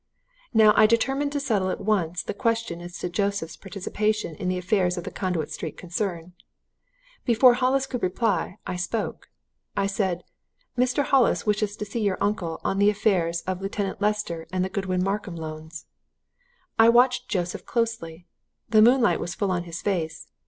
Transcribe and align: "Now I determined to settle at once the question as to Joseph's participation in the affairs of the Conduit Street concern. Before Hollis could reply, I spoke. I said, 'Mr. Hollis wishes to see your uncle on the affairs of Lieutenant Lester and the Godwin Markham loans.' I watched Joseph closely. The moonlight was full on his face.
"Now 0.51 0.73
I 0.75 0.87
determined 0.87 1.31
to 1.33 1.39
settle 1.39 1.69
at 1.69 1.79
once 1.79 2.23
the 2.23 2.33
question 2.33 2.81
as 2.81 2.97
to 2.97 3.07
Joseph's 3.07 3.55
participation 3.55 4.33
in 4.33 4.47
the 4.49 4.57
affairs 4.57 4.97
of 4.97 5.03
the 5.03 5.11
Conduit 5.11 5.51
Street 5.51 5.77
concern. 5.77 6.33
Before 7.23 7.53
Hollis 7.53 7.85
could 7.85 8.01
reply, 8.01 8.57
I 8.65 8.77
spoke. 8.77 9.29
I 9.77 9.85
said, 9.85 10.23
'Mr. 10.75 11.03
Hollis 11.03 11.45
wishes 11.45 11.77
to 11.77 11.85
see 11.85 11.99
your 12.01 12.17
uncle 12.19 12.59
on 12.63 12.79
the 12.79 12.89
affairs 12.89 13.41
of 13.41 13.61
Lieutenant 13.61 14.01
Lester 14.01 14.47
and 14.51 14.65
the 14.65 14.69
Godwin 14.69 15.03
Markham 15.03 15.35
loans.' 15.35 15.85
I 16.79 16.89
watched 16.89 17.29
Joseph 17.29 17.67
closely. 17.67 18.25
The 18.69 18.81
moonlight 18.81 19.19
was 19.19 19.35
full 19.35 19.51
on 19.51 19.65
his 19.65 19.83
face. 19.83 20.25